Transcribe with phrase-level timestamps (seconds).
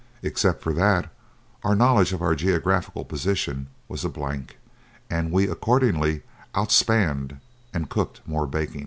[0.23, 1.11] Except for that,
[1.63, 4.57] our knowledge of our geographical position was a blank,
[5.11, 6.23] and we accordingly
[6.55, 7.37] "out spanned"
[7.71, 8.79] and cooked more bacon.